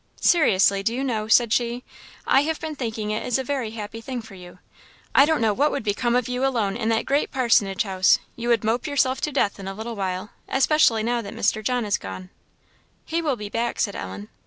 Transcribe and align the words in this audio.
"Seriously, 0.19 0.81
do 0.81 0.95
you 0.95 1.03
know," 1.03 1.27
said 1.27 1.53
she, 1.53 1.83
"I 2.25 2.41
have 2.41 2.59
been 2.59 2.75
thinking 2.75 3.11
it 3.11 3.23
is 3.23 3.37
a 3.37 3.43
very 3.43 3.69
happy 3.69 4.01
thing 4.01 4.19
for 4.23 4.33
you. 4.33 4.57
I 5.13 5.25
don't 5.25 5.41
know 5.41 5.53
what 5.53 5.69
would 5.69 5.83
become 5.83 6.15
of 6.15 6.27
you 6.27 6.43
alone 6.43 6.75
in 6.75 6.89
that 6.89 7.05
great 7.05 7.29
parsonage 7.29 7.83
house. 7.83 8.17
You 8.35 8.49
would 8.49 8.63
mope 8.63 8.87
yourself 8.87 9.21
to 9.21 9.31
death 9.31 9.59
in 9.59 9.67
a 9.67 9.75
little 9.75 9.95
while, 9.95 10.31
especially 10.49 11.03
now 11.03 11.21
that 11.21 11.35
Mr. 11.35 11.63
John 11.63 11.85
is 11.85 11.99
gone." 11.99 12.31
"He 13.05 13.21
will 13.21 13.35
be 13.35 13.47
back," 13.49 13.79
said 13.79 13.95
Ellen. 13.95 14.29